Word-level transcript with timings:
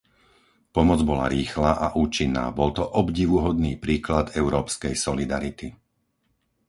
Pomoc 0.75 0.99
bola 1.09 1.25
rýchla 1.35 1.71
a 1.77 1.87
účinná, 2.05 2.45
bol 2.59 2.69
to 2.77 2.81
obdivuhodný 3.01 3.73
príklad 3.85 4.25
európskej 4.41 4.93
solidarity. 5.05 5.67